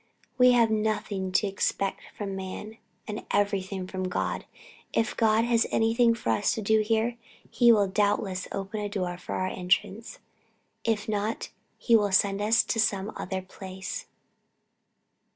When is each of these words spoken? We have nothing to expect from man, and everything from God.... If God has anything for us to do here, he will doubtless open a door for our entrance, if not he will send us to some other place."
We 0.39 0.53
have 0.53 0.71
nothing 0.71 1.31
to 1.33 1.45
expect 1.47 1.99
from 2.17 2.35
man, 2.35 2.77
and 3.07 3.23
everything 3.29 3.85
from 3.85 4.05
God.... 4.09 4.45
If 4.93 5.15
God 5.15 5.45
has 5.45 5.67
anything 5.69 6.15
for 6.15 6.31
us 6.31 6.55
to 6.55 6.61
do 6.63 6.79
here, 6.81 7.17
he 7.51 7.71
will 7.71 7.85
doubtless 7.85 8.47
open 8.51 8.79
a 8.81 8.89
door 8.89 9.15
for 9.19 9.35
our 9.35 9.45
entrance, 9.49 10.17
if 10.83 11.07
not 11.07 11.49
he 11.77 11.95
will 11.95 12.11
send 12.11 12.41
us 12.41 12.63
to 12.63 12.79
some 12.79 13.11
other 13.15 13.43
place." 13.43 14.07